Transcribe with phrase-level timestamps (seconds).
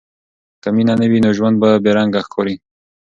[0.61, 2.55] که مینه نه وي، نو ژوند بې رنګه ښکاري.